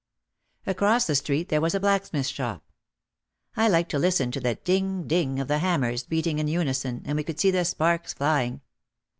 [0.65, 2.63] Across the street there was a blacksmith shop.
[3.55, 7.15] I liked to listen to the ding, ding of the hammers beating in unison and
[7.17, 8.61] we could see the sparks flying.